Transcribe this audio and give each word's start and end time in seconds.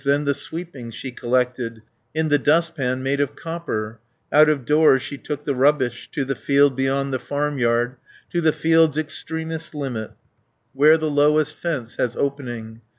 Then 0.03 0.25
the 0.25 0.33
sweepings 0.33 0.95
she 0.95 1.11
collected 1.11 1.83
In 2.15 2.29
the 2.29 2.39
dustpan 2.39 3.03
made 3.03 3.19
of 3.19 3.35
copper; 3.35 3.99
Out 4.33 4.49
of 4.49 4.65
doors 4.65 5.03
she 5.03 5.15
took 5.19 5.43
the 5.43 5.53
rubbish, 5.53 6.09
To 6.13 6.25
the 6.25 6.33
field 6.33 6.75
beyond 6.75 7.13
the 7.13 7.19
farmyard, 7.19 7.97
To 8.31 8.41
the 8.41 8.51
field's 8.51 8.97
extremest 8.97 9.75
limit, 9.75 10.09
Where 10.73 10.97
the 10.97 11.11
lowest 11.11 11.53
fence 11.55 11.97
has 11.97 12.17
opening. 12.17 12.81